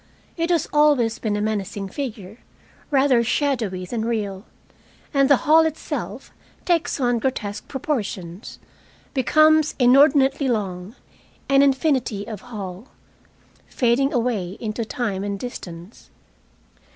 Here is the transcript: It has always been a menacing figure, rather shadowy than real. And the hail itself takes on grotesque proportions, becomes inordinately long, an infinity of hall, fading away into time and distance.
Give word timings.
It 0.35 0.49
has 0.49 0.67
always 0.73 1.19
been 1.19 1.35
a 1.35 1.41
menacing 1.41 1.89
figure, 1.89 2.39
rather 2.89 3.23
shadowy 3.23 3.85
than 3.85 4.03
real. 4.03 4.45
And 5.13 5.29
the 5.29 5.37
hail 5.37 5.59
itself 5.59 6.31
takes 6.65 6.99
on 6.99 7.19
grotesque 7.19 7.67
proportions, 7.67 8.57
becomes 9.13 9.75
inordinately 9.77 10.47
long, 10.47 10.95
an 11.47 11.61
infinity 11.61 12.25
of 12.27 12.41
hall, 12.41 12.87
fading 13.67 14.11
away 14.11 14.57
into 14.59 14.83
time 14.85 15.23
and 15.23 15.39
distance. 15.39 16.09